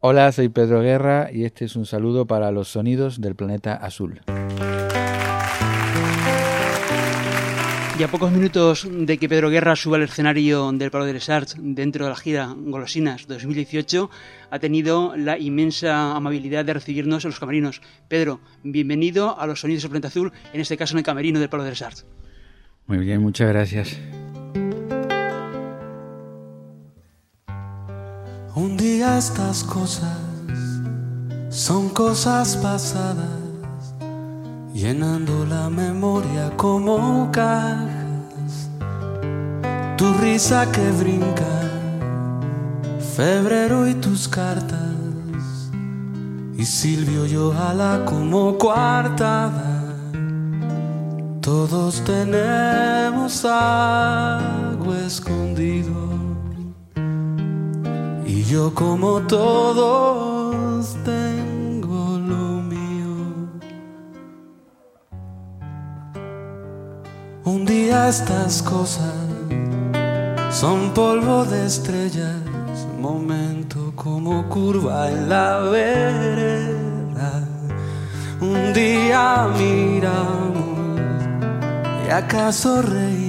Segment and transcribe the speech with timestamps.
[0.00, 4.20] Hola, soy Pedro Guerra y este es un saludo para los sonidos del planeta azul.
[7.98, 11.30] Y a pocos minutos de que Pedro Guerra suba al escenario del Palo de les
[11.30, 14.10] Arts dentro de la gira Golosinas 2018,
[14.50, 17.80] ha tenido la inmensa amabilidad de recibirnos en los camerinos.
[18.06, 21.48] Pedro, bienvenido a los sonidos del planeta azul, en este caso en el camerino del
[21.48, 22.04] Palo de les Arts.
[22.86, 23.98] Muy bien, muchas gracias.
[28.56, 30.16] Un día estas cosas
[31.50, 33.92] son cosas pasadas,
[34.72, 38.70] llenando la memoria como cajas.
[39.98, 41.70] Tu risa que brinca,
[43.14, 45.70] febrero y tus cartas.
[46.56, 49.82] Y Silvio y ojalá como coartada.
[51.42, 56.05] Todos tenemos algo escondido.
[58.48, 63.50] Yo como todos tengo lo mío.
[67.44, 69.16] Un día estas cosas
[70.52, 72.36] son polvo de estrellas,
[73.00, 77.48] momento como curva en la vereda.
[78.40, 80.78] Un día miramos
[82.06, 83.25] y acaso reímos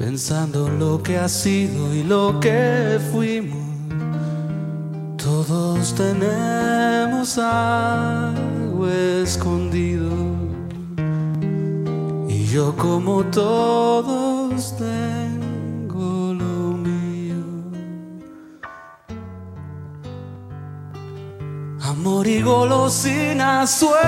[0.00, 3.60] pensando en lo que ha sido y lo que fuimos.
[5.18, 10.10] Todos tenemos algo escondido.
[12.30, 17.44] Y yo como todos tengo lo mío.
[21.82, 24.00] Amor y golosina, sueños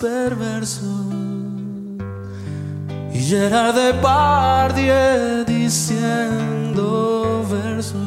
[0.00, 1.07] perversos.
[3.28, 6.86] Gerard Depardieu diciendo
[7.46, 8.00] versos.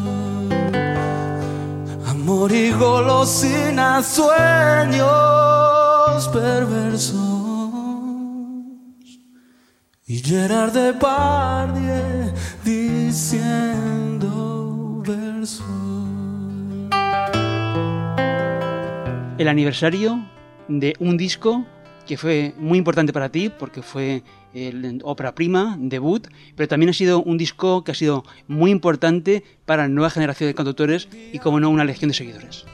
[2.07, 5.07] Amor y golosina, sueños
[6.29, 7.13] perversos.
[10.07, 12.33] Y Gerard Depardieu
[12.65, 14.33] diciendo
[15.05, 15.67] versos.
[19.37, 20.25] El aniversario
[20.67, 21.63] de un disco
[22.07, 24.23] que fue muy importante para ti porque fue
[24.53, 29.43] el ópera prima, debut, pero también ha sido un disco que ha sido muy importante
[29.65, 32.65] para la nueva generación de cantautores y, como no, una legión de seguidores.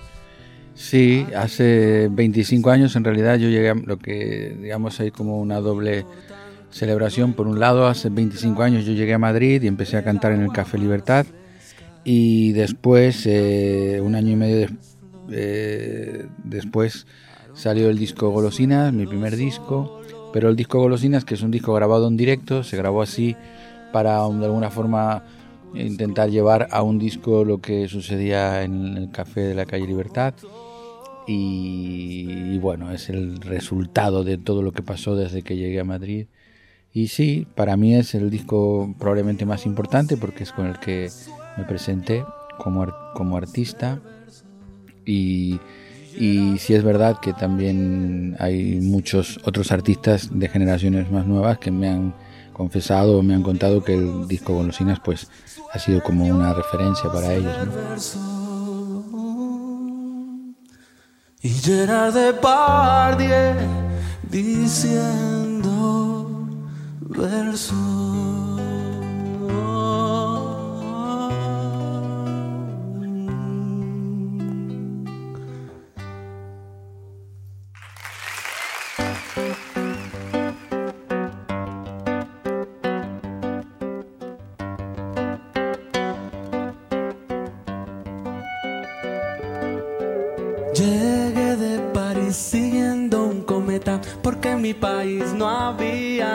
[0.74, 5.60] Sí, hace 25 años en realidad yo llegué a lo que digamos hay como una
[5.60, 6.06] doble
[6.70, 7.34] celebración.
[7.34, 10.42] Por un lado, hace 25 años yo llegué a Madrid y empecé a cantar en
[10.42, 11.26] el Café Libertad
[12.10, 14.70] y después, eh, un año y medio
[15.30, 17.06] eh, después,
[17.54, 20.02] salió el disco Golosinas, mi primer disco,
[20.34, 23.36] pero el disco Golosinas, que es un disco grabado en directo, se grabó así
[23.92, 25.24] para de alguna forma
[25.74, 30.34] intentar llevar a un disco lo que sucedía en el café de la calle Libertad.
[31.28, 35.84] Y, y bueno, es el resultado de todo lo que pasó desde que llegué a
[35.84, 36.28] Madrid.
[36.94, 41.10] Y sí, para mí es el disco probablemente más importante porque es con el que
[41.58, 42.24] me presenté
[42.58, 44.00] como, como artista.
[45.06, 45.60] Y,
[46.18, 51.72] y sí es verdad que también hay muchos otros artistas de generaciones más nuevas que
[51.72, 52.16] me han
[52.54, 55.30] confesado o me han contado que el disco Golosinas pues
[55.72, 58.18] ha sido como una referencia para ellos.
[61.42, 63.56] Y Gerard Depardieu
[64.30, 65.68] diciendo
[67.02, 67.97] verso.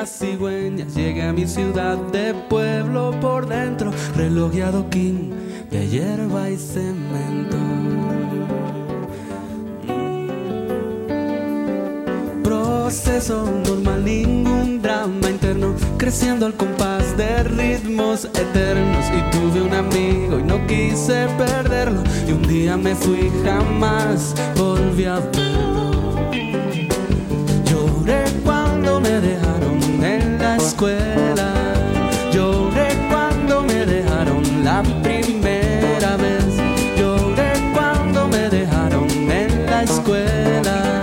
[0.07, 0.95] Cigüeñas.
[0.95, 5.35] Llegué a mi ciudad de pueblo por dentro, reloj y adoquín
[5.71, 7.57] de hierba y cemento.
[12.43, 19.07] Proceso normal, ningún drama interno, creciendo al compás de ritmos eternos.
[19.09, 22.03] Y tuve un amigo y no quise perderlo.
[22.27, 25.91] Y y un día me fui jamás volví a verlo.
[27.65, 29.52] Lloré cuando me la
[30.83, 31.75] escuela,
[32.33, 36.45] lloré cuando me dejaron la primera vez,
[36.99, 41.03] lloré cuando me dejaron en la escuela,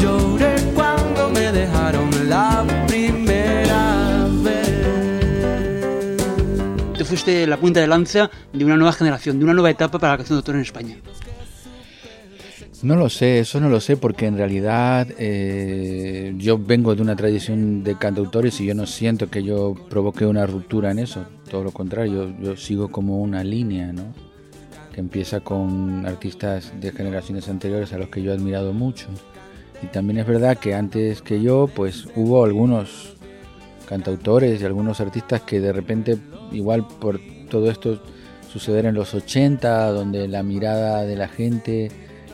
[0.00, 6.16] lloré cuando me dejaron la primera vez.
[6.96, 10.14] Tú fuiste la punta de lanza de una nueva generación, de una nueva etapa para
[10.14, 10.96] la canción de autor en España.
[12.82, 17.14] No lo sé, eso no lo sé porque en realidad eh, yo vengo de una
[17.14, 21.62] tradición de cantautores y yo no siento que yo provoque una ruptura en eso, todo
[21.62, 24.14] lo contrario, yo, yo sigo como una línea, ¿no?
[24.94, 29.08] Que empieza con artistas de generaciones anteriores a los que yo he admirado mucho.
[29.82, 33.14] Y también es verdad que antes que yo, pues hubo algunos
[33.86, 36.16] cantautores y algunos artistas que de repente,
[36.50, 38.02] igual por todo esto
[38.50, 41.90] suceder en los 80, donde la mirada de la gente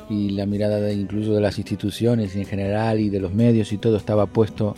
[0.09, 3.79] y la mirada de incluso de las instituciones en general y de los medios y
[3.79, 4.75] todo estaba puesto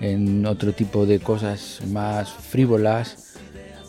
[0.00, 3.36] en otro tipo de cosas más frívolas,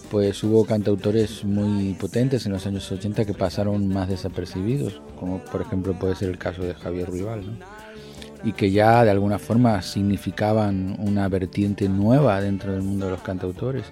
[0.10, 5.62] pues hubo cantautores muy potentes en los años 80 que pasaron más desapercibidos, como por
[5.62, 7.54] ejemplo puede ser el caso de Javier Ruibal, ¿no?
[8.44, 13.22] y que ya de alguna forma significaban una vertiente nueva dentro del mundo de los
[13.22, 13.86] cantautores.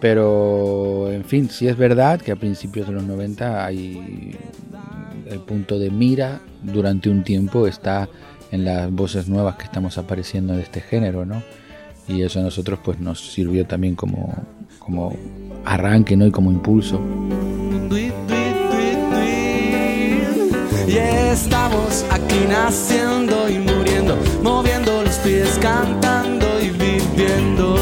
[0.00, 4.36] Pero, en fin, sí es verdad que a principios de los 90 hay
[5.28, 8.08] el punto de mira durante un tiempo está
[8.50, 11.42] en las voces nuevas que estamos apareciendo de este género, ¿no?
[12.08, 14.34] Y eso a nosotros pues nos sirvió también como,
[14.78, 15.16] como
[15.64, 16.26] arranque, ¿no?
[16.26, 17.00] Y como impulso.
[20.88, 27.76] Y estamos aquí naciendo y muriendo, moviendo los pies, cantando y viviendo.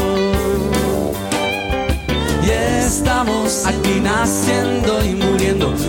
[2.43, 5.44] Y estamos aquí naciendo y muriendo,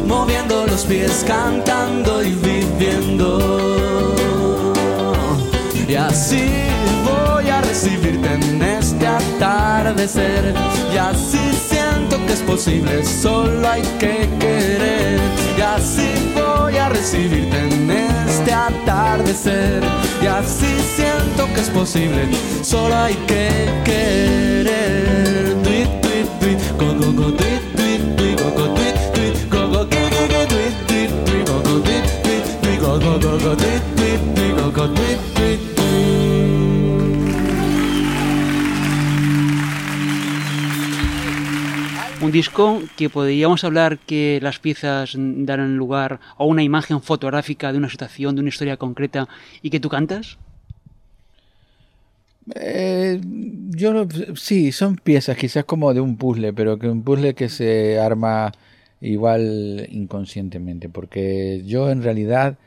[0.06, 3.38] moviendo los pies, cantando y viviendo.
[5.88, 6.48] Y así
[7.04, 10.54] voy a recibirte en este atardecer.
[10.92, 11.38] Y así
[11.68, 15.20] siento que es posible, solo hay que querer.
[15.56, 19.82] Y así voy a recibirte en este atardecer.
[20.22, 22.28] Y así siento que es posible,
[22.62, 23.48] solo hay que
[23.84, 25.25] querer.
[42.36, 47.88] Disco que podríamos hablar que las piezas darán lugar a una imagen fotográfica de una
[47.88, 49.26] situación, de una historia concreta
[49.62, 50.36] y que tú cantas.
[52.54, 53.18] Eh,
[53.70, 57.98] yo sí, son piezas quizás como de un puzzle, pero que un puzzle que se
[57.98, 58.52] arma
[59.00, 62.58] igual inconscientemente, porque yo en realidad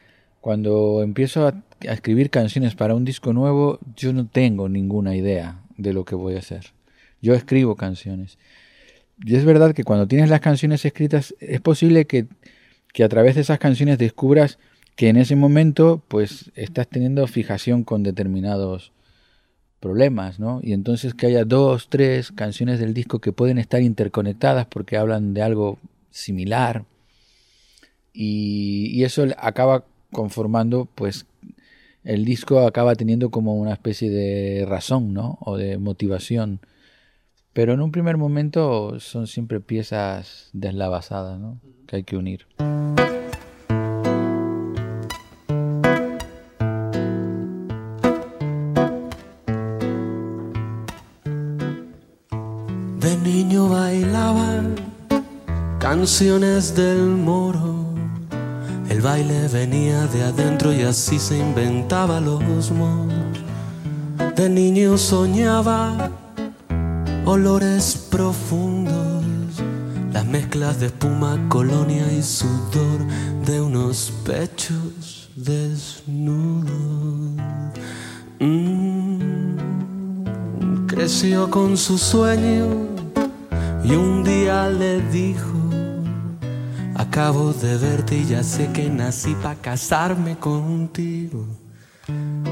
[0.42, 1.54] cuando empiezo a,
[1.88, 6.16] a escribir canciones para un disco nuevo, yo no tengo ninguna idea de lo que
[6.16, 6.72] voy a hacer.
[7.22, 8.40] Yo escribo canciones.
[9.24, 12.28] Y es verdad que cuando tienes las canciones escritas, es posible que,
[12.94, 14.60] que a través de esas canciones descubras
[14.96, 18.92] que en ese momento pues estás teniendo fijación con determinados
[19.80, 20.60] problemas, ¿no?
[20.62, 25.34] Y entonces que haya dos, tres canciones del disco que pueden estar interconectadas porque hablan
[25.34, 25.80] de algo
[26.12, 26.84] similar
[28.14, 31.26] y, y eso acaba conformando, pues
[32.04, 35.38] el disco acaba teniendo como una especie de razón, ¿no?
[35.42, 36.60] O de motivación.
[37.54, 41.60] Pero en un primer momento son siempre piezas deslavazadas, ¿no?
[41.88, 42.46] Que hay que unir.
[53.00, 54.62] De niño bailaba
[55.80, 57.86] canciones del moro.
[58.90, 63.14] El baile venía de adentro y así se inventaba los modos.
[64.36, 66.12] De niño soñaba
[67.30, 69.24] olores profundos,
[70.12, 73.06] las mezclas de espuma, colonia y sudor
[73.46, 76.74] de unos pechos desnudos.
[78.40, 79.58] Mm,
[80.88, 82.66] creció con su sueño
[83.84, 85.60] y un día le dijo,
[86.96, 91.46] acabo de verte y ya sé que nací para casarme contigo.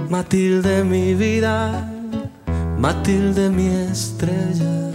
[0.08, 1.97] Matilde mi vida,
[2.80, 4.92] Matilde mi estrella,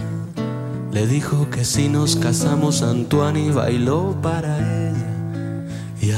[0.93, 5.65] le dijo que si nos casamos Antoine bailó para ella
[5.99, 6.11] y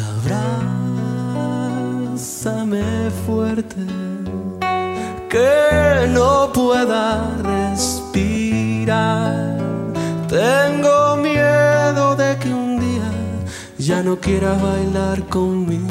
[2.23, 3.77] abrázame fuerte
[5.27, 9.57] que no pueda respirar.
[10.29, 13.11] Tengo miedo de que un día
[13.79, 15.81] ya no quieras bailar conmigo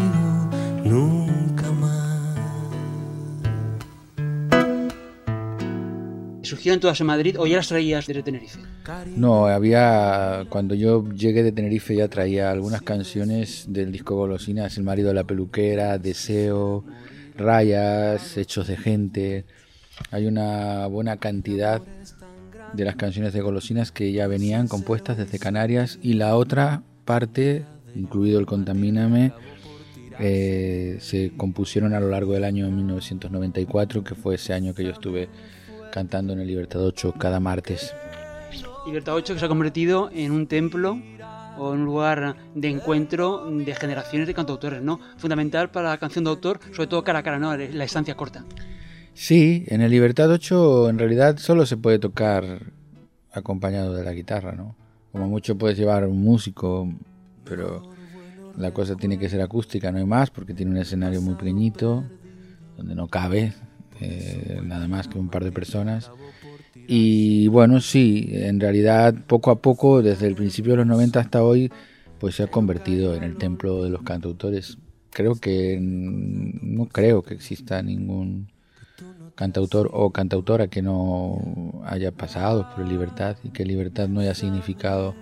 [0.85, 1.24] nunca
[6.44, 8.58] ¿Surgieron todas en Madrid o ya las traías desde Tenerife?
[9.16, 10.46] No, había.
[10.48, 15.14] Cuando yo llegué de Tenerife ya traía algunas canciones del disco Golosinas: El marido de
[15.14, 16.84] la peluquera, Deseo,
[17.36, 19.44] Rayas, Hechos de gente.
[20.10, 21.80] Hay una buena cantidad
[22.72, 27.64] de las canciones de Golosinas que ya venían compuestas desde Canarias y la otra parte,
[27.94, 29.32] incluido el Contamíname,
[30.18, 34.90] eh, se compusieron a lo largo del año 1994, que fue ese año que yo
[34.90, 35.28] estuve
[35.94, 37.94] cantando en el Libertad 8 cada martes.
[38.84, 41.00] Libertad 8 que se ha convertido en un templo
[41.56, 44.98] o en un lugar de encuentro de generaciones de cantautores, ¿no?
[45.18, 47.56] Fundamental para la canción de autor, sobre todo cara a cara, ¿no?
[47.56, 48.44] La estancia corta.
[49.14, 52.72] Sí, en el Libertad 8 en realidad solo se puede tocar
[53.32, 54.74] acompañado de la guitarra, ¿no?
[55.12, 56.92] Como mucho puedes llevar un músico,
[57.44, 57.88] pero
[58.58, 62.02] la cosa tiene que ser acústica, no hay más, porque tiene un escenario muy pequeñito,
[62.76, 63.54] donde no cabe
[64.04, 66.11] eh, nada más que un par de personas.
[66.87, 71.42] Y bueno, sí, en realidad poco a poco, desde el principio de los 90 hasta
[71.42, 71.73] hoy,
[72.18, 74.78] pues se ha convertido en el templo de los cantautores.
[75.11, 78.49] Creo que no creo que exista ningún
[79.34, 85.14] cantautor o cantautora que no haya pasado por libertad y que libertad no haya significado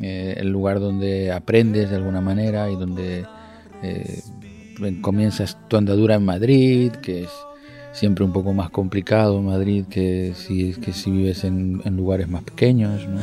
[0.00, 3.26] eh, el lugar donde aprendes de alguna manera y donde
[3.82, 4.22] eh,
[5.00, 7.30] comienzas tu andadura en Madrid, que es
[7.98, 12.44] siempre un poco más complicado Madrid que si, que si vives en, en lugares más
[12.44, 13.06] pequeños.
[13.08, 13.20] ¿no?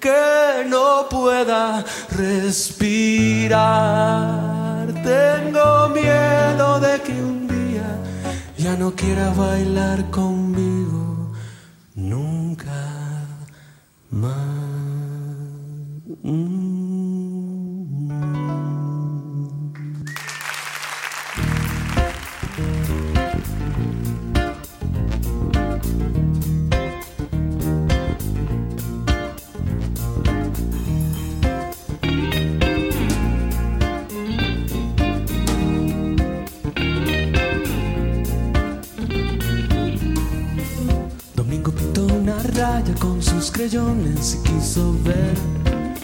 [0.00, 3.62] que no pueda respirar.
[5.02, 7.98] Tengo miedo de que un día
[8.58, 11.01] ya no quiera bailar conmigo
[43.62, 45.34] con sus creyones y quiso ver.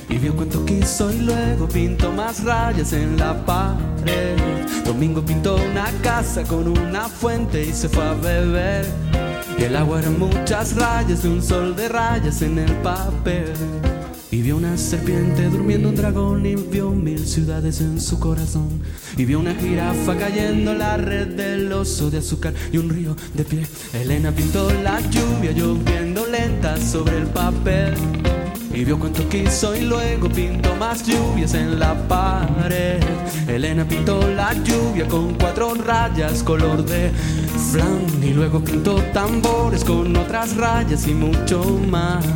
[0.09, 4.37] Y vio cuánto quiso y luego pintó más rayas en la pared.
[4.85, 8.87] Domingo pintó una casa con una fuente y se fue a beber.
[9.59, 13.53] Y el agua eran muchas rayas de un sol de rayas en el papel.
[14.31, 18.69] Y vio una serpiente durmiendo un dragón y vio mil ciudades en su corazón.
[19.17, 23.45] Y vio una jirafa cayendo la red del oso de azúcar y un río de
[23.45, 23.67] pie.
[23.95, 27.95] Elena pintó la lluvia lloviendo lenta sobre el papel.
[28.75, 33.03] Y vio cuánto quiso y luego pintó más lluvias en la pared.
[33.49, 37.11] Elena pintó la lluvia con cuatro rayas color de
[37.73, 38.23] flan.
[38.23, 42.27] Y luego pintó tambores con otras rayas y mucho más.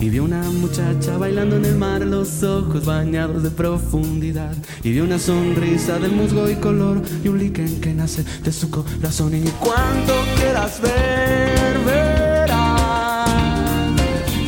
[0.00, 4.56] Y vi una muchacha bailando en el mar, los ojos bañados de profundidad.
[4.82, 8.70] Y vi una sonrisa de musgo y color y un líquen que nace de su
[8.70, 9.34] corazón.
[9.34, 13.28] Y cuando quieras ver, verás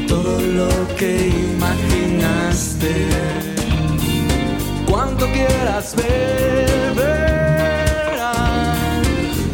[0.09, 3.09] todo lo que imaginaste.
[4.91, 8.79] Cuando quieras ver, verás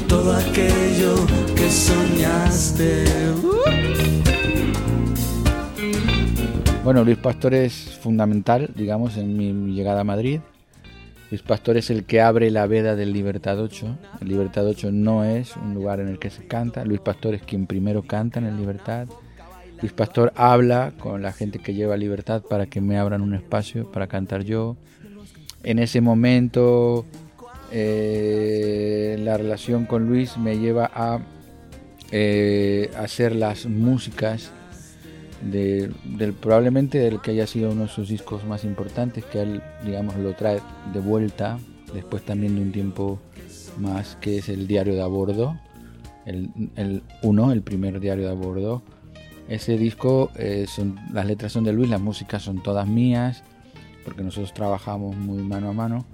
[0.06, 1.16] todo aquello
[1.56, 3.04] que soñaste.
[6.88, 10.40] Bueno, Luis Pastor es fundamental, digamos, en mi llegada a Madrid.
[11.30, 13.98] Luis Pastor es el que abre la veda del Libertad 8.
[14.22, 16.86] El Libertad 8 no es un lugar en el que se canta.
[16.86, 19.06] Luis Pastor es quien primero canta en el Libertad.
[19.82, 23.92] Luis Pastor habla con la gente que lleva Libertad para que me abran un espacio
[23.92, 24.78] para cantar yo.
[25.64, 27.04] En ese momento
[27.70, 31.20] eh, la relación con Luis me lleva a
[32.12, 34.52] eh, hacer las músicas
[35.42, 39.62] de, del probablemente del que haya sido uno de sus discos más importantes, que él,
[39.84, 40.60] digamos, lo trae
[40.92, 41.58] de vuelta,
[41.94, 43.18] después también de un tiempo
[43.78, 45.58] más, que es el diario de a bordo,
[46.26, 48.82] el, el uno, el primer diario de a bordo.
[49.48, 53.42] Ese disco, eh, son, las letras son de Luis, las músicas son todas mías,
[54.04, 56.04] porque nosotros trabajamos muy mano a mano,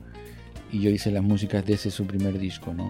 [0.71, 2.88] y yo hice las músicas de ese su primer disco, ¿no?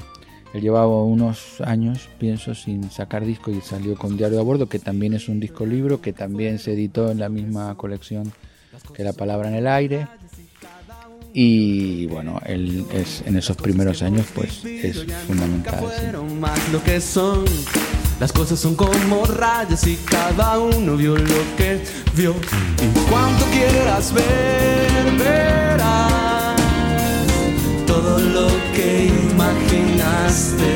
[0.54, 4.78] Él llevaba unos años, pienso, sin sacar disco y salió con Diario a Bordo, que
[4.78, 8.32] también es un disco libro, que también se editó en la misma colección
[8.94, 10.06] que La Palabra en el Aire.
[11.32, 15.84] Y bueno, él es, en esos primeros años pues es fundamental.
[17.00, 17.44] Son
[18.20, 21.80] Las cosas son como rayas y cada uno vio lo que
[22.16, 22.30] vio.
[22.30, 25.73] Y cuanto quieras ver,
[28.34, 30.70] lo que imaginaste.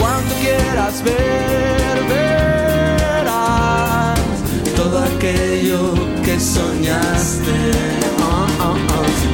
[0.00, 3.38] Cuanto quieras ver, verás
[4.74, 5.80] todo aquello
[6.24, 7.58] que soñaste.
[8.18, 8.46] Uh.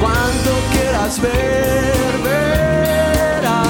[0.01, 3.69] Cuanto quieras ver, verás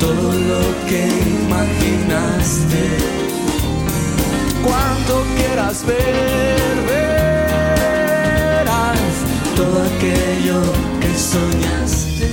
[0.00, 1.02] todo lo que
[1.44, 2.82] imaginaste.
[4.66, 7.84] Cuanto quieras ver, verás
[9.54, 12.26] todo aquello que soñaste.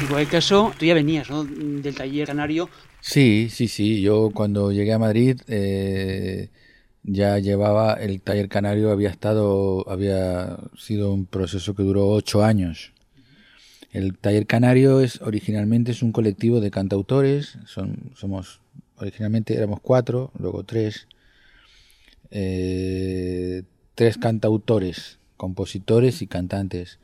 [0.00, 1.44] En cualquier caso, tú ya venías ¿no?
[1.44, 2.68] del taller canario.
[3.00, 4.00] Sí, sí, sí.
[4.00, 6.48] Yo cuando llegué a Madrid eh,
[7.04, 12.92] ya llevaba el taller canario había estado había sido un proceso que duró ocho años.
[13.92, 17.58] El taller canario es originalmente es un colectivo de cantautores.
[17.66, 18.60] Son somos
[18.96, 21.06] originalmente éramos cuatro, luego tres.
[22.30, 23.62] Eh,
[23.94, 26.98] tres cantautores, compositores y cantantes.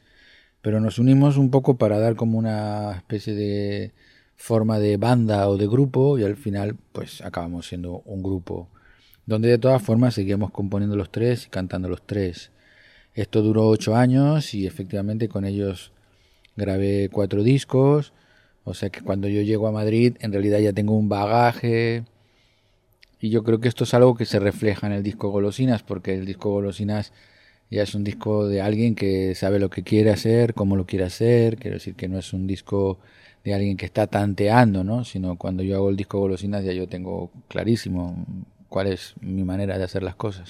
[0.60, 3.92] Pero nos unimos un poco para dar como una especie de
[4.36, 8.68] forma de banda o de grupo y al final pues acabamos siendo un grupo
[9.26, 12.50] donde de todas formas seguíamos componiendo los tres y cantando los tres.
[13.14, 15.92] Esto duró ocho años y efectivamente con ellos
[16.56, 18.12] grabé cuatro discos,
[18.64, 22.04] o sea que cuando yo llego a Madrid en realidad ya tengo un bagaje
[23.22, 26.12] y yo creo que esto es algo que se refleja en el disco Golosinas porque
[26.12, 27.12] el disco Golosinas
[27.70, 31.04] ya es un disco de alguien que sabe lo que quiere hacer, cómo lo quiere
[31.04, 32.98] hacer, quiero decir que no es un disco
[33.44, 35.04] de alguien que está tanteando, ¿no?
[35.04, 38.26] Sino cuando yo hago el disco Golosinas ya yo tengo clarísimo
[38.68, 40.48] cuál es mi manera de hacer las cosas.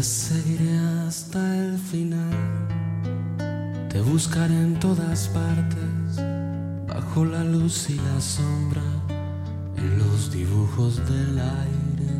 [0.00, 2.32] Te seguiré hasta el final.
[3.90, 6.16] Te buscaré en todas partes,
[6.88, 8.80] bajo la luz y la sombra,
[9.76, 12.12] en los dibujos del aire.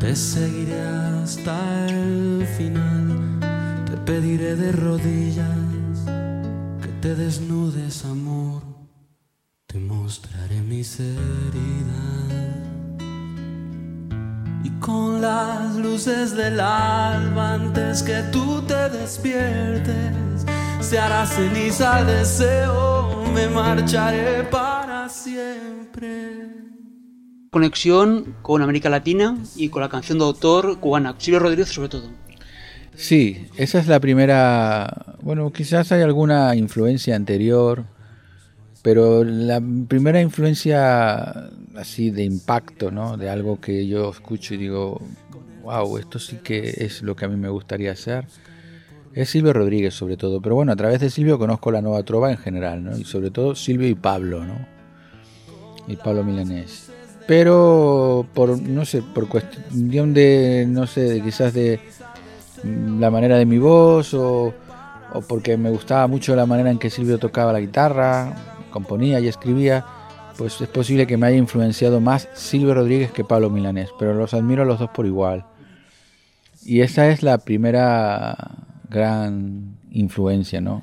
[0.00, 0.80] Te seguiré
[1.22, 3.38] hasta el final.
[3.88, 6.04] Te pediré de rodillas
[6.82, 8.64] que te desnudes, amor.
[9.68, 12.15] Te mostraré mis heridas.
[14.86, 20.46] Con las luces del alba antes que tú te despiertes,
[20.78, 26.46] se hará ceniza el deseo, me marcharé para siempre.
[27.50, 32.08] Conexión con América Latina y con la canción de autor cubana, Silvio Rodríguez sobre todo.
[32.94, 35.16] Sí, esa es la primera.
[35.20, 37.86] Bueno, quizás hay alguna influencia anterior,
[38.86, 43.16] pero la primera influencia así de impacto, ¿no?
[43.16, 45.00] De algo que yo escucho y digo,
[45.64, 48.26] wow, esto sí que es lo que a mí me gustaría hacer.
[49.12, 52.30] Es Silvio Rodríguez sobre todo, pero bueno, a través de Silvio conozco la nueva trova
[52.30, 52.96] en general, ¿no?
[52.96, 54.54] Y sobre todo Silvio y Pablo, ¿no?
[55.88, 56.88] Y Pablo Milanés.
[57.26, 61.80] Pero por, no sé, por cuestión de, no sé, de quizás de
[62.62, 64.54] la manera de mi voz o,
[65.12, 69.28] o porque me gustaba mucho la manera en que Silvio tocaba la guitarra, componía y
[69.28, 69.86] escribía,
[70.36, 74.34] pues es posible que me haya influenciado más Silvio Rodríguez que Pablo Milanés, pero los
[74.34, 75.46] admiro a los dos por igual.
[76.62, 78.36] Y esa es la primera
[78.90, 80.82] gran influencia, ¿no?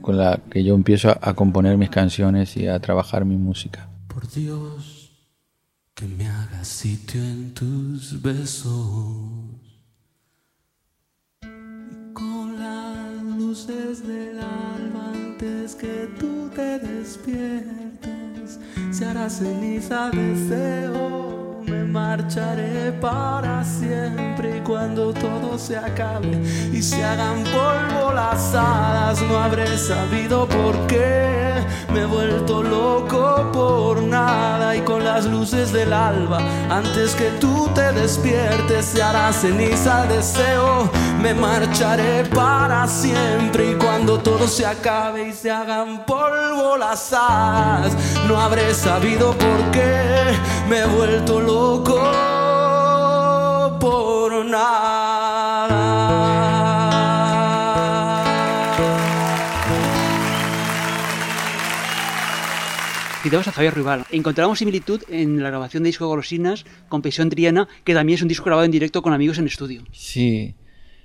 [0.00, 3.88] Con la que yo empiezo a, componer mis canciones y a trabajar mi música.
[4.06, 5.10] Por Dios,
[5.94, 8.70] que me hagas sitio en tus besos.
[11.42, 14.81] Y con las luces del alma
[15.74, 18.58] que tú te despiertes,
[18.90, 21.41] se hará ceniza deseo.
[21.66, 26.40] Me marcharé para siempre y cuando todo se acabe
[26.72, 31.54] y se hagan polvo las hadas, no habré sabido por qué.
[31.92, 37.68] Me he vuelto loco por nada y con las luces del alba antes que tú
[37.74, 40.90] te despiertes se hará ceniza el deseo.
[41.20, 47.92] Me marcharé para siempre y cuando todo se acabe y se hagan polvo las hadas
[48.26, 50.02] no habré sabido por qué.
[50.68, 51.51] Me he vuelto loco
[53.80, 56.02] por nada
[63.22, 64.04] Citamos a Javier Rival.
[64.10, 68.28] Encontramos similitud en la grabación de disco Golosinas con Pensión Triana, que también es un
[68.28, 69.84] disco grabado en directo con amigos en estudio.
[69.92, 70.56] Sí,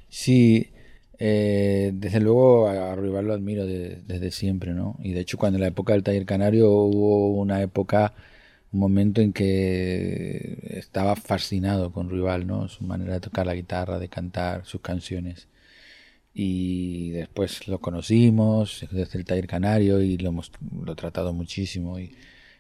[0.10, 0.72] sí.
[1.20, 4.98] Eh, desde luego a Ruibal lo admiro desde siempre, ¿no?
[5.00, 8.14] Y de hecho cuando en la época del taller canario hubo una época,
[8.72, 12.68] un momento en que estaba fascinado con Ruibal, ¿no?
[12.68, 15.48] Su manera de tocar la guitarra, de cantar, sus canciones.
[16.34, 20.52] Y después lo conocimos desde el taller canario y lo hemos
[20.84, 22.16] lo tratado muchísimo y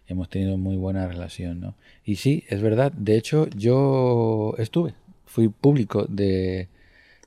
[0.08, 1.76] hemos tenido muy buena relación, ¿no?
[2.06, 6.70] Y sí, es verdad, de hecho yo estuve, fui público de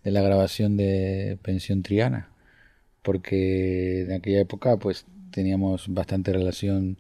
[0.05, 2.31] de la grabación de Pensión Triana,
[3.03, 6.99] porque en aquella época pues teníamos bastante relación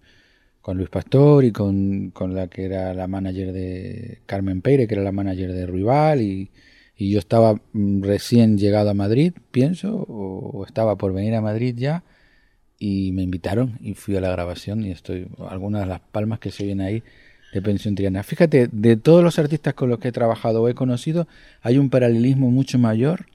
[0.61, 5.03] con Luis Pastor y con, la que era la manager de Carmen Peire, que era
[5.03, 6.51] la manager de Ruibal, y,
[6.96, 11.75] y yo estaba mm, recién llegado a Madrid, pienso, o, estaba por venir a Madrid
[11.77, 12.05] ya,
[12.79, 16.51] y me invitaron y fui a la grabación y estoy, algunas de las palmas que
[16.51, 17.03] se oyen ahí
[17.53, 18.23] de Pensión Triana.
[18.23, 21.27] Fíjate, de todos los artistas con los que he trabajado o he conocido,
[21.62, 23.27] hay un paralelismo mucho mayor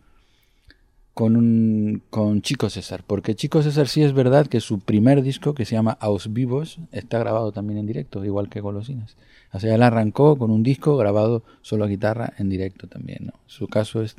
[1.16, 5.56] con, un, con Chico César, porque Chico César sí es verdad que su primer disco,
[5.56, 9.16] que se llama Aus Vivos, está grabado también en directo, igual que Golosinas.
[9.54, 13.28] O sea, él arrancó con un disco grabado solo a guitarra en directo también.
[13.28, 13.34] ¿no?
[13.48, 14.18] Su caso es,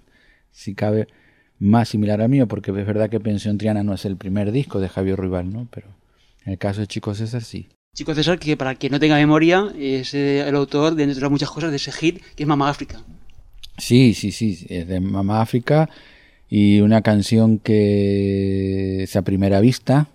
[0.50, 1.06] si cabe,
[1.58, 4.80] más similar al mío, porque es verdad que Pensión Triana no es el primer disco
[4.80, 5.68] de Javier Ruibal, ¿no?
[5.70, 5.88] pero
[6.46, 7.68] en el caso de Chico César sí.
[7.94, 11.50] Chico César, que para quien no tenga memoria, es eh, el autor de, entre muchas
[11.50, 13.02] cosas, de ese hit que es Mamá África.
[13.76, 15.90] Sí, sí, sí, es de Mamá África
[16.48, 20.08] y una canción que es a primera vista,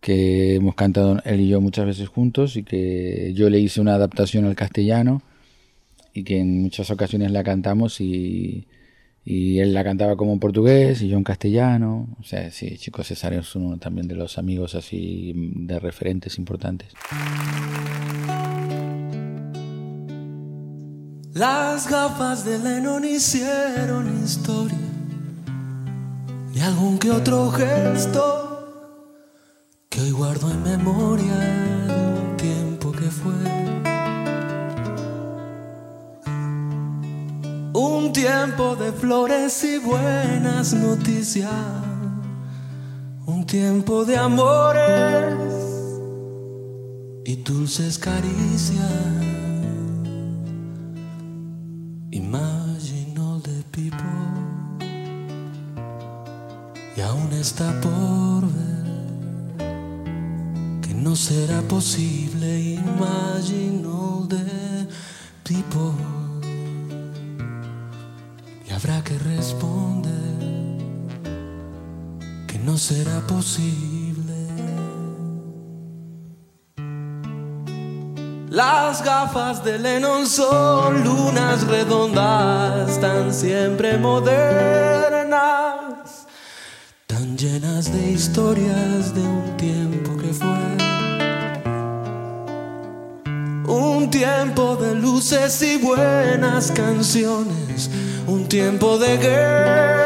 [0.00, 3.94] que hemos cantado él y yo muchas veces juntos y que yo le hice una
[3.94, 5.22] adaptación al castellano
[6.12, 8.66] y que en muchas ocasiones la cantamos y
[9.28, 12.06] y él la cantaba como en portugués y yo en castellano.
[12.20, 16.92] O sea, sí, Chico Cesario es uno también de los amigos así de referentes importantes.
[21.34, 24.95] Las gafas de Lennon hicieron historia
[26.56, 28.22] y algún que otro gesto
[29.90, 33.34] que hoy guardo en memoria del tiempo que fue.
[37.74, 41.52] Un tiempo de flores y buenas noticias.
[43.26, 45.34] Un tiempo de amores
[47.26, 49.35] y dulces caricias.
[57.46, 58.86] Está por ver
[60.82, 62.74] que no será posible.
[62.74, 64.88] Imagine all the
[65.44, 65.94] people
[68.74, 70.12] habrá que responder
[72.48, 74.34] que no será posible.
[78.50, 85.15] Las gafas de Lennon son lunas redondas, tan siempre modernas,
[87.84, 90.48] de historias de un tiempo que fue.
[93.68, 97.90] Un tiempo de luces y buenas canciones
[98.26, 100.05] un tiempo de guerras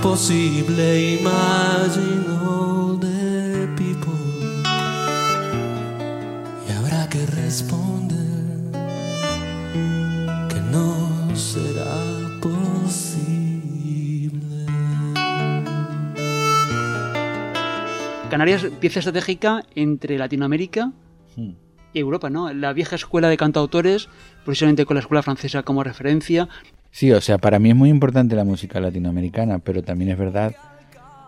[0.00, 1.18] será posible.
[1.20, 4.62] Imagino de people
[6.68, 8.20] y habrá que responder.
[18.30, 20.92] Canarias, pieza estratégica entre Latinoamérica
[21.34, 21.50] hmm.
[21.92, 22.52] y Europa, ¿no?
[22.52, 24.08] La vieja escuela de cantautores,
[24.44, 26.48] precisamente con la escuela francesa como referencia.
[26.90, 30.54] Sí, o sea, para mí es muy importante la música latinoamericana, pero también es verdad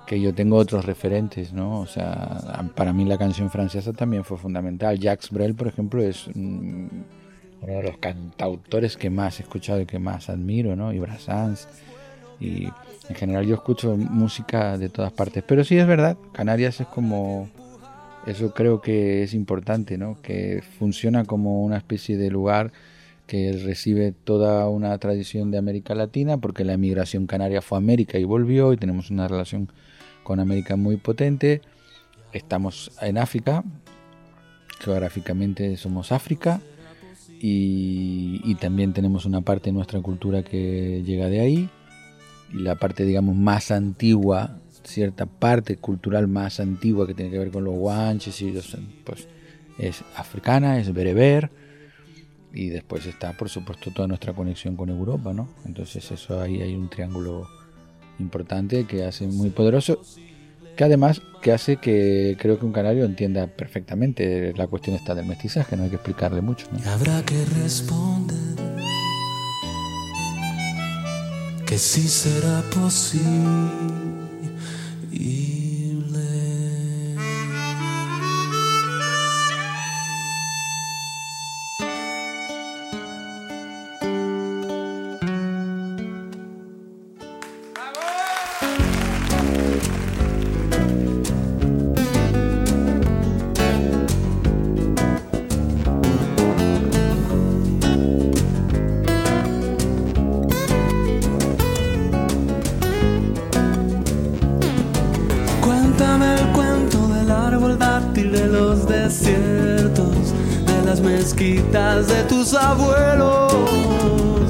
[0.07, 1.81] que yo tengo otros referentes, ¿no?
[1.81, 4.99] O sea, para mí la canción francesa también fue fundamental.
[4.99, 6.91] Jacques Brel, por ejemplo, es uno
[7.63, 10.93] de los cantautores que más he escuchado y que más admiro, ¿no?
[10.93, 11.69] Y Brassens.
[12.41, 12.65] Y
[13.09, 17.49] en general yo escucho música de todas partes, pero sí es verdad, Canarias es como,
[18.27, 20.21] eso creo que es importante, ¿no?
[20.23, 22.73] Que funciona como una especie de lugar
[23.27, 28.19] que recibe toda una tradición de América Latina, porque la emigración canaria fue a América
[28.19, 29.71] y volvió, y tenemos una relación
[30.23, 31.63] con América muy potente.
[32.33, 33.65] Estamos en África,
[34.81, 36.61] geográficamente somos África,
[37.41, 41.71] y, y también tenemos una parte de nuestra cultura que llega de ahí
[42.53, 47.65] la parte, digamos, más antigua, cierta parte cultural más antigua que tiene que ver con
[47.65, 49.29] los guanches y los, pues
[49.79, 51.51] es africana, es bereber.
[52.53, 55.49] Y después está, por supuesto, toda nuestra conexión con Europa, ¿no?
[55.65, 57.49] Entonces eso ahí hay un triángulo
[58.19, 60.03] importante que hace muy poderoso,
[60.77, 65.27] que además que hace que creo que un canario entienda perfectamente la cuestión está del
[65.27, 66.67] mestizaje, no hay que explicarle mucho.
[66.73, 66.91] ¿no?
[66.91, 68.73] habrá que responder
[71.67, 74.02] que sí será posible.
[112.07, 113.53] De tus abuelos.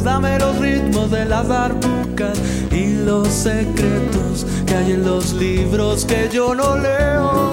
[0.03, 2.39] Dame los ritmos de las arbucas
[2.71, 7.51] y los secretos que hay en los libros que yo no leo.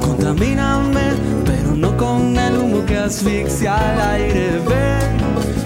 [0.00, 1.12] Contamíname,
[1.44, 4.60] pero no con el humo que asfixia al aire.
[4.66, 5.18] Ven,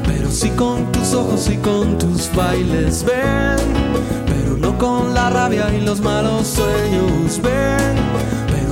[0.07, 3.05] pero sí con tus ojos y con tus bailes.
[3.05, 3.59] Ven,
[4.27, 7.41] pero no con la rabia y los malos sueños.
[7.43, 7.97] Ven,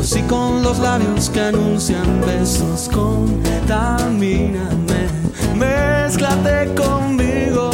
[0.02, 2.88] sí con los labios que anuncian besos.
[2.92, 4.60] Contamíname
[5.60, 7.70] Mézclate conmigo,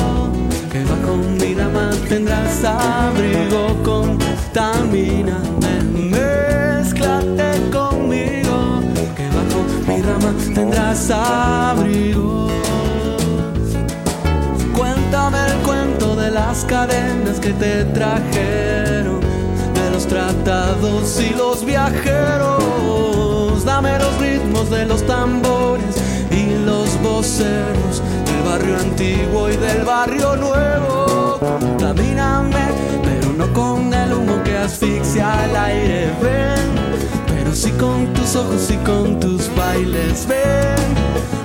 [0.71, 5.75] que bajo mi rama tendrás abrigo, contamíname.
[6.11, 8.83] Mézclate conmigo,
[9.17, 12.49] que bajo mi rama tendrás abrigo.
[14.77, 19.16] Cuéntame el cuento de las cadenas que te trajeron,
[20.09, 23.65] tratados y los viajeros.
[23.65, 25.97] Dame los ritmos de los tambores
[26.31, 31.39] y los voceros del barrio antiguo y del barrio nuevo.
[31.79, 32.67] Camíname,
[33.03, 36.11] pero no con el humo que asfixia el aire.
[36.23, 36.71] Ven,
[37.27, 40.27] pero sí con tus ojos y con tus bailes.
[40.27, 40.77] Ven,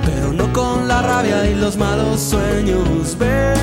[0.05, 3.17] pero no con la rabia y los malos sueños.
[3.17, 3.57] Ven,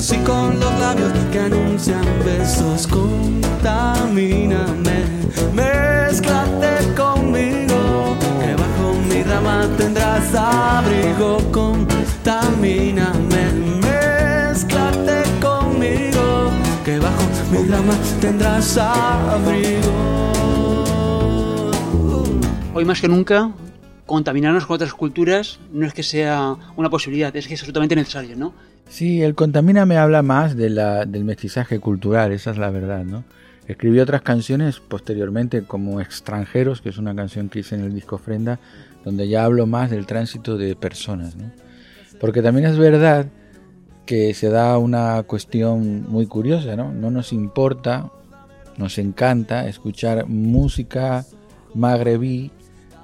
[0.00, 2.86] sí con los labios que anuncian besos.
[2.86, 5.04] Contamíname,
[5.52, 8.16] mezclate conmigo
[9.22, 16.50] rama tendrás abrigo, contamíname, mezclate conmigo,
[16.84, 20.32] que bajo mi rama tendrás abrigo.
[22.74, 23.52] Hoy más que nunca,
[24.06, 28.36] contaminarnos con otras culturas no es que sea una posibilidad, es que es absolutamente necesario,
[28.36, 28.52] ¿no?
[28.90, 33.22] Sí, el Contamina me habla más del mestizaje cultural, esa es la verdad, ¿no?
[33.68, 38.16] Escribí otras canciones posteriormente como Extranjeros, que es una canción que hice en el disco
[38.16, 38.58] Ofrenda,
[39.04, 41.36] donde ya hablo más del tránsito de personas.
[41.36, 41.52] ¿no?
[42.18, 43.26] Porque también es verdad
[44.06, 46.92] que se da una cuestión muy curiosa, ¿no?
[46.92, 48.10] No nos importa,
[48.76, 51.24] nos encanta escuchar música
[51.74, 52.50] magrebí,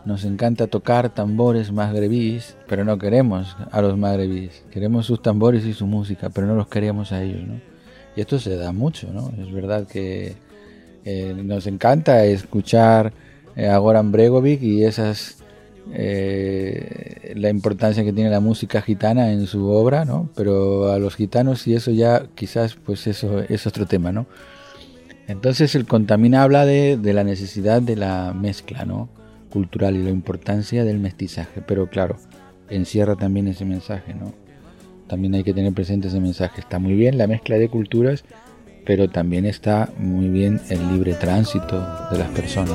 [0.07, 5.75] nos encanta tocar tambores magrebís, pero no queremos a los magrebís, queremos sus tambores y
[5.75, 7.61] su música, pero no los queremos a ellos, ¿no?
[8.14, 9.33] Y esto se da mucho, ¿no?
[9.42, 10.37] Es verdad que
[11.05, 13.12] eh, nos encanta escuchar
[13.57, 15.38] eh, a Goran Bregovic y esas
[15.92, 20.31] eh, la importancia que tiene la música gitana en su obra, ¿no?
[20.37, 24.27] Pero a los gitanos y eso ya quizás pues eso es otro tema, ¿no?
[25.27, 29.16] Entonces el Contamina habla de, de la necesidad de la mezcla, ¿no?
[29.57, 32.19] Cultural y la importancia del mestizaje, pero claro,
[32.69, 34.35] encierra también ese mensaje, ¿no?
[35.07, 36.61] También hay que tener presente ese mensaje.
[36.61, 38.27] Está muy bien la mezcla de culturas,
[38.85, 41.79] pero también está muy bien el libre tránsito
[42.11, 42.75] de las personas.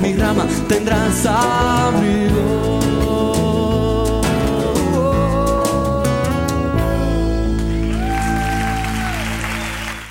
[0.00, 0.12] Mi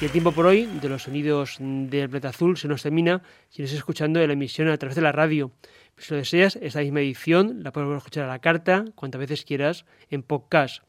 [0.01, 3.61] Y el tiempo por hoy de los sonidos del planeta azul se nos termina si
[3.61, 5.51] nos escuchando la emisión a través de la radio.
[5.97, 9.85] Si lo deseas, esta misma edición la puedes escuchar a la carta cuantas veces quieras
[10.09, 10.81] en podcast.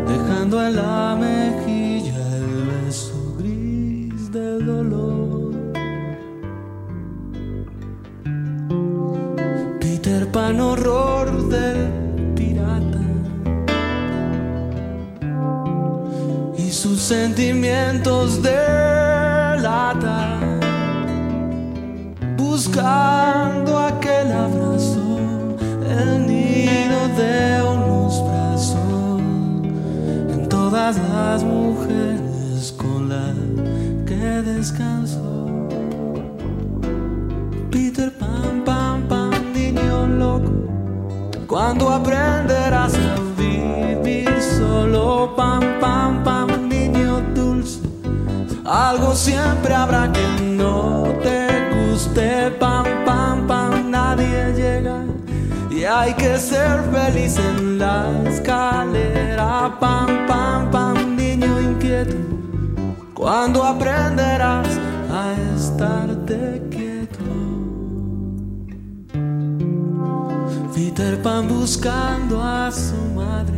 [0.07, 5.53] dejando en la mejilla el beso gris del dolor.
[9.79, 13.05] Peter Pan horror del pirata
[16.57, 18.57] y sus sentimientos de
[19.61, 20.39] lata
[22.37, 23.56] buscando
[30.95, 33.35] las mujeres con las
[34.05, 35.67] que descansó.
[37.69, 40.49] Peter Pan, Pan, Pan, niño loco,
[41.45, 47.81] cuando aprenderás a vivir solo, Pan, Pan, Pan, niño dulce,
[48.63, 55.03] algo siempre habrá que no te guste, pam, pam, pam, nadie llega.
[55.69, 60.36] Y hay que ser feliz en la escalera, pam, pam.
[63.17, 64.67] Cuando aprenderás
[65.11, 67.25] a estarte quieto.
[70.75, 73.57] Peter Pan buscando a su madre.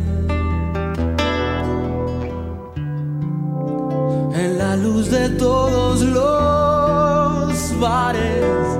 [4.32, 8.78] En la luz de todos los bares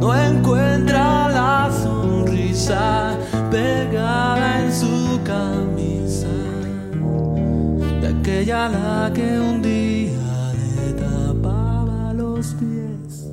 [0.00, 3.16] no encuentra la sonrisa
[3.52, 5.67] pegada en su camisa
[8.38, 13.26] de aquella a la que un día le tapaba los pies.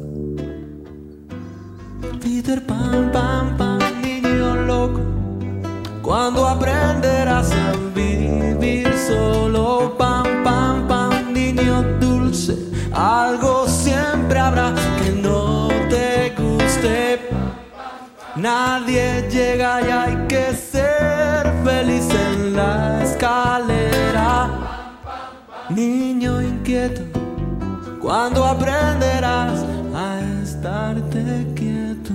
[2.21, 5.01] Peter Pan, Pan, Pan, niño loco,
[6.01, 12.55] cuando aprenderás a vivir solo, Pan, Pan, Pan, niño dulce,
[12.91, 17.19] algo siempre habrá que no te guste.
[18.35, 24.64] Nadie llega y hay que ser feliz en la escalera.
[25.75, 27.01] Niño inquieto,
[28.01, 32.13] cuando aprenderás a estarte quieto.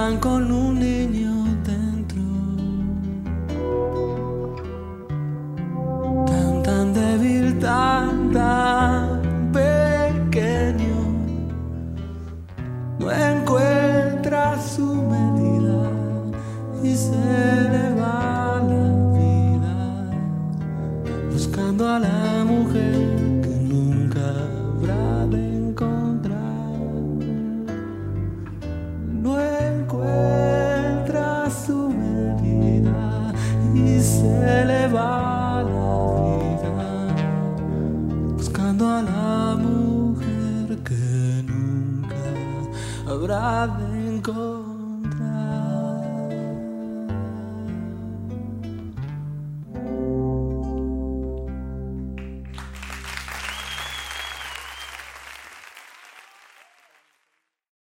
[0.00, 1.29] Con un niño